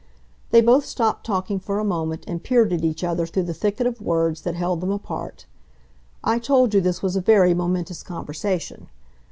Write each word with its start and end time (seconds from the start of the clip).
They 0.49 0.61
both 0.61 0.83
stopped 0.85 1.27
talking 1.27 1.59
for 1.59 1.77
a 1.77 1.83
moment 1.85 2.23
and 2.27 2.41
peered 2.43 2.73
at 2.73 2.83
each 2.83 3.03
other 3.03 3.27
through 3.27 3.43
the 3.43 3.53
thicket 3.53 3.85
of 3.85 4.01
words 4.01 4.41
that 4.41 4.55
held 4.55 4.81
them 4.81 4.89
apart. 4.89 5.45
I 6.23 6.39
told 6.39 6.73
you 6.73 6.81
this 6.81 7.03
was 7.03 7.15
a 7.15 7.21
very 7.21 7.53
momentous 7.53 8.01
conversation. 8.01 8.87